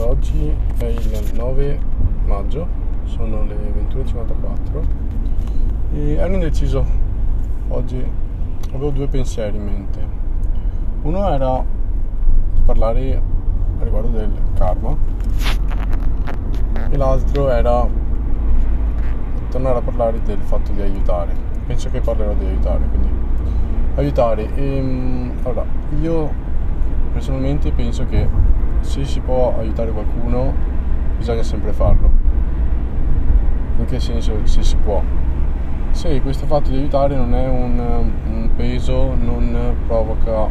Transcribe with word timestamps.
Oggi 0.00 0.50
è 0.78 0.84
il 0.84 1.30
9 1.34 1.78
maggio, 2.24 2.66
sono 3.04 3.44
le 3.44 3.54
21.54 3.92 4.82
e 5.92 6.14
ero 6.14 6.32
indeciso. 6.32 6.84
Oggi 7.68 8.02
avevo 8.70 8.90
due 8.90 9.08
pensieri 9.08 9.58
in 9.58 9.64
mente. 9.64 9.98
Uno 11.02 11.28
era 11.28 11.62
parlare 12.64 13.22
riguardo 13.80 14.08
del 14.08 14.32
karma 14.54 14.96
e 16.88 16.96
l'altro 16.96 17.50
era 17.50 17.86
tornare 19.50 19.78
a 19.78 19.82
parlare 19.82 20.22
del 20.22 20.38
fatto 20.38 20.72
di 20.72 20.80
aiutare. 20.80 21.34
Penso 21.66 21.90
che 21.90 22.00
parlerò 22.00 22.32
di 22.32 22.46
aiutare, 22.46 22.86
quindi 22.88 23.10
aiutare. 23.96 24.54
E, 24.54 24.76
ehm, 24.76 25.32
allora, 25.42 25.64
io 26.00 26.30
personalmente 27.12 27.70
penso 27.72 28.06
che 28.06 28.48
se 28.80 29.04
si 29.04 29.20
può 29.20 29.56
aiutare 29.58 29.90
qualcuno 29.90 30.52
bisogna 31.16 31.42
sempre 31.42 31.72
farlo. 31.72 32.10
In 33.78 33.84
che 33.84 34.00
senso 34.00 34.34
se 34.44 34.62
si 34.62 34.76
può? 34.76 35.02
Se 35.92 36.20
questo 36.22 36.46
fatto 36.46 36.70
di 36.70 36.76
aiutare 36.76 37.16
non 37.16 37.34
è 37.34 37.46
un, 37.46 37.78
un 37.78 38.50
peso, 38.56 39.14
non 39.14 39.74
provoca 39.86 40.48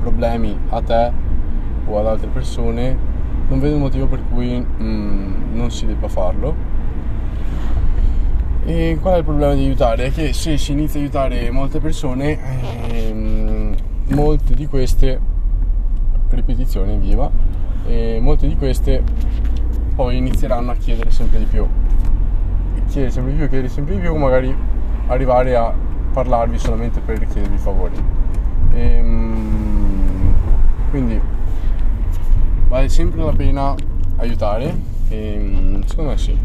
problemi 0.00 0.58
a 0.70 0.80
te 0.80 1.12
o 1.86 1.98
ad 1.98 2.06
altre 2.06 2.28
persone, 2.28 2.96
non 3.48 3.60
vedo 3.60 3.76
un 3.76 3.82
motivo 3.82 4.06
per 4.06 4.22
cui 4.30 4.58
mm, 4.60 5.54
non 5.54 5.70
si 5.70 5.86
debba 5.86 6.08
farlo. 6.08 6.76
E 8.64 8.98
qual 9.00 9.14
è 9.14 9.18
il 9.18 9.24
problema 9.24 9.54
di 9.54 9.64
aiutare? 9.64 10.06
È 10.06 10.12
che 10.12 10.32
se 10.32 10.58
si 10.58 10.72
inizia 10.72 11.00
a 11.00 11.02
aiutare 11.02 11.50
molte 11.50 11.78
persone, 11.78 12.38
ehm, 12.88 13.74
molte 14.08 14.54
di 14.54 14.66
queste 14.66 15.18
ripetizione 16.36 16.96
viva 16.96 17.30
e 17.86 18.18
molte 18.20 18.46
di 18.46 18.56
queste 18.56 19.02
poi 19.94 20.16
inizieranno 20.16 20.70
a 20.70 20.74
chiedere 20.76 21.10
sempre 21.10 21.38
di 21.38 21.46
più. 21.46 21.66
Chiedere 22.88 23.12
sempre 23.12 23.32
di 23.32 23.38
più, 23.38 23.48
chiedere 23.48 23.68
sempre 23.68 23.94
di 23.94 24.00
più 24.00 24.14
magari 24.16 24.54
arrivare 25.08 25.56
a 25.56 25.74
parlarvi 26.12 26.58
solamente 26.58 27.00
per 27.00 27.18
chiedervi 27.18 27.58
favori. 27.58 27.96
E, 28.72 28.80
ehm, 28.80 30.34
quindi 30.90 31.20
vale 32.68 32.88
sempre 32.88 33.22
la 33.22 33.32
pena 33.32 33.74
aiutare 34.16 34.76
e, 35.08 35.34
ehm, 35.34 35.84
secondo 35.84 36.10
me 36.10 36.18
sì. 36.18 36.36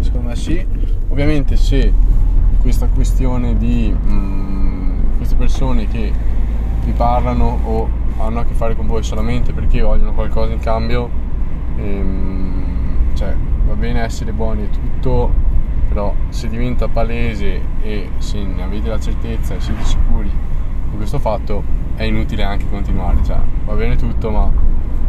Secondo 0.00 0.28
me 0.28 0.36
sì. 0.36 0.66
Ovviamente 1.08 1.56
se 1.56 1.92
questa 2.60 2.86
questione 2.86 3.58
di 3.58 3.90
mh, 3.90 5.16
queste 5.16 5.34
persone 5.34 5.88
che 5.88 6.12
vi 6.84 6.92
parlano 6.92 7.58
o 7.64 7.88
hanno 8.22 8.40
a 8.40 8.44
che 8.44 8.54
fare 8.54 8.76
con 8.76 8.86
voi 8.86 9.02
solamente 9.02 9.52
perché 9.52 9.80
vogliono 9.80 10.12
qualcosa 10.12 10.52
in 10.52 10.60
cambio, 10.60 11.10
ehm, 11.76 13.14
cioè 13.14 13.34
va 13.66 13.74
bene 13.74 14.02
essere 14.02 14.32
buoni 14.32 14.62
e 14.62 14.70
tutto, 14.70 15.32
però 15.88 16.14
se 16.28 16.48
diventa 16.48 16.88
palese 16.88 17.60
e 17.82 18.10
se 18.18 18.42
ne 18.42 18.62
avete 18.62 18.88
la 18.88 18.98
certezza 18.98 19.54
e 19.54 19.60
siete 19.60 19.82
sicuri 19.84 20.30
di 20.90 20.96
questo 20.96 21.18
fatto, 21.18 21.62
è 21.96 22.04
inutile 22.04 22.42
anche 22.42 22.68
continuare, 22.68 23.18
cioè 23.24 23.38
va 23.64 23.74
bene 23.74 23.96
tutto, 23.96 24.30
ma 24.30 24.50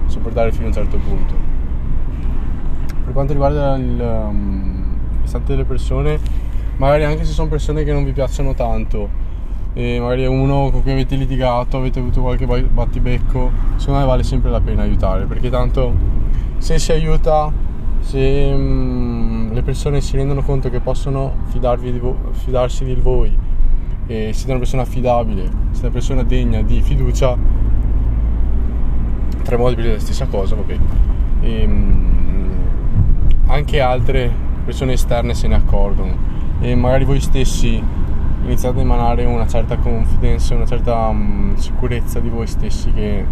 sopportare 0.08 0.52
fino 0.52 0.66
a 0.66 0.68
un 0.68 0.74
certo 0.74 0.98
punto. 0.98 1.34
Per 3.04 3.14
quanto 3.14 3.34
riguarda 3.34 3.76
il 3.76 4.00
um, 4.00 4.98
restante 5.22 5.52
delle 5.52 5.66
persone, 5.66 6.20
magari 6.78 7.04
anche 7.04 7.24
se 7.26 7.32
sono 7.32 7.48
persone 7.48 7.84
che 7.84 7.94
non 7.94 8.04
vi 8.04 8.12
piacciono 8.12 8.54
tanto, 8.54 9.10
e 9.74 10.00
magari 10.00 10.24
è 10.24 10.28
uno 10.28 10.70
con 10.70 10.84
cui 10.84 10.92
avete 10.92 11.16
litigato, 11.16 11.78
avete 11.78 12.00
avuto 12.00 12.22
qualche 12.22 12.46
battibecco, 12.46 13.52
secondo 13.78 14.00
me 14.02 14.06
vale 14.06 14.24
sempre 14.24 14.52
la 14.52 14.62
pena 14.62 14.84
aiutare, 14.84 15.26
perché 15.26 15.50
tanto 15.50 15.94
se 16.58 16.78
si 16.78 16.92
aiuta, 16.92 17.52
se 18.00 18.54
mh, 18.54 18.62
mm, 18.62 19.52
le 19.52 19.62
persone 19.64 20.00
si 20.02 20.16
rendono 20.16 20.44
conto 20.44 20.70
che 20.70 20.80
possono 20.80 21.36
di 21.52 21.60
vo- 22.00 22.18
fidarsi 22.32 22.86
di 22.86 22.94
voi 22.96 23.36
e 24.06 24.30
siete 24.34 24.52
una 24.52 24.60
persona 24.60 24.84
affidabile, 24.84 25.50
siete 25.72 25.86
una 25.86 25.92
persona 25.92 26.24
degna 26.24 26.62
di 26.62 26.82
fiducia, 26.82 27.36
tre 29.44 29.58
modi 29.58 29.76
per 29.76 29.84
dire 29.84 29.96
la 29.96 30.02
stessa 30.02 30.28
cosa, 30.28 30.56
vabbè. 30.56 30.78
E, 31.42 31.68
mh, 31.68 31.72
mm, 31.72 32.52
anche 33.48 33.82
altre 33.82 34.32
persone 34.66 34.94
esterne 34.94 35.34
se 35.34 35.48
ne 35.48 35.56
accorgono 35.56 36.16
e 36.62 36.76
magari 36.76 37.04
voi 37.04 37.20
stessi 37.20 37.82
iniziate 38.44 38.80
a 38.80 38.82
emanare 38.82 39.26
una 39.26 39.48
certa 39.48 39.78
confidenza, 39.78 40.56
una 40.56 40.66
certa 40.66 41.08
um, 41.08 41.56
sicurezza 41.56 42.20
di 42.20 42.30
voi 42.30 42.48
stessi 42.48 42.92
che, 42.92 43.26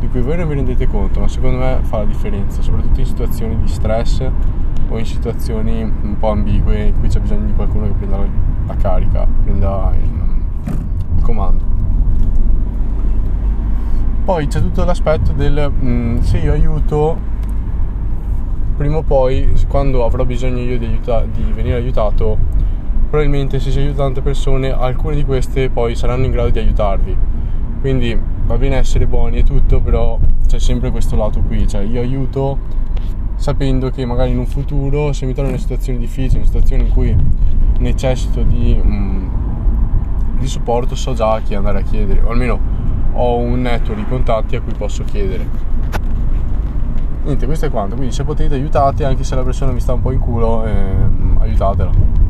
di 0.00 0.08
cui 0.08 0.20
voi 0.20 0.36
non 0.36 0.48
vi 0.48 0.54
rendete 0.54 0.86
conto, 0.86 1.20
ma 1.20 1.28
secondo 1.28 1.58
me 1.58 1.78
fa 1.82 1.98
la 1.98 2.04
differenza, 2.04 2.60
soprattutto 2.62 3.00
in 3.00 3.06
situazioni 3.06 3.58
di 3.60 3.68
stress 3.68 4.28
o 4.88 4.98
in 4.98 5.06
situazioni 5.06 5.82
un 5.82 6.16
po' 6.18 6.30
ambigue 6.30 6.86
in 6.86 6.98
cui 6.98 7.08
c'è 7.08 7.20
bisogno 7.20 7.46
di 7.46 7.52
qualcuno 7.52 7.86
che 7.86 7.92
prenda 7.92 8.18
la 8.66 8.76
carica, 8.76 9.26
prenda 9.44 9.92
il, 9.94 10.72
il 11.16 11.22
comando. 11.22 11.76
Poi 14.24 14.46
c'è 14.46 14.60
tutto 14.60 14.84
l'aspetto 14.84 15.32
del 15.32 15.70
mh, 15.70 16.20
se 16.20 16.38
io 16.38 16.52
aiuto, 16.52 17.16
prima 18.76 18.98
o 18.98 19.02
poi, 19.02 19.52
quando 19.68 20.04
avrò 20.04 20.24
bisogno 20.24 20.58
io 20.58 20.78
di, 20.78 20.84
aiuta- 20.84 21.24
di 21.24 21.42
venire 21.52 21.76
aiutato, 21.76 22.36
probabilmente 23.08 23.58
se 23.58 23.70
si 23.70 23.78
aiuta 23.78 24.02
tante 24.02 24.20
persone, 24.20 24.70
alcune 24.70 25.14
di 25.14 25.24
queste 25.24 25.70
poi 25.70 25.94
saranno 25.94 26.24
in 26.24 26.30
grado 26.30 26.50
di 26.50 26.58
aiutarvi. 26.58 27.16
Quindi 27.80 28.18
va 28.46 28.56
bene 28.56 28.76
essere 28.76 29.06
buoni 29.06 29.38
e 29.38 29.44
tutto, 29.44 29.80
però 29.80 30.18
c'è 30.46 30.58
sempre 30.58 30.90
questo 30.90 31.16
lato 31.16 31.40
qui, 31.40 31.66
cioè 31.66 31.82
io 31.82 32.00
aiuto 32.00 32.58
sapendo 33.36 33.90
che 33.90 34.04
magari 34.04 34.32
in 34.32 34.38
un 34.38 34.46
futuro 34.46 35.12
se 35.12 35.24
mi 35.24 35.32
trovo 35.32 35.48
in 35.48 35.54
una 35.54 35.62
situazione 35.62 35.98
difficile, 35.98 36.32
in 36.32 36.36
una 36.38 36.46
situazione 36.46 36.82
in 36.82 36.90
cui 36.90 37.16
necessito 37.78 38.42
di, 38.42 38.78
um, 38.82 39.30
di 40.38 40.46
supporto, 40.46 40.94
so 40.94 41.14
già 41.14 41.34
a 41.34 41.40
chi 41.40 41.54
andare 41.54 41.78
a 41.78 41.82
chiedere, 41.82 42.20
o 42.20 42.30
almeno 42.30 42.58
ho 43.12 43.36
un 43.36 43.62
network 43.62 43.98
di 43.98 44.06
contatti 44.08 44.56
a 44.56 44.60
cui 44.60 44.72
posso 44.76 45.04
chiedere. 45.04 45.46
Niente, 47.24 47.46
questo 47.46 47.66
è 47.66 47.70
quanto, 47.70 47.94
quindi 47.94 48.14
se 48.14 48.24
potete 48.24 48.54
aiutate, 48.54 49.04
anche 49.04 49.22
se 49.22 49.34
la 49.34 49.42
persona 49.42 49.72
mi 49.72 49.80
sta 49.80 49.92
un 49.92 50.00
po' 50.00 50.12
in 50.12 50.18
culo, 50.18 50.64
ehm, 50.64 51.36
aiutatela. 51.40 52.27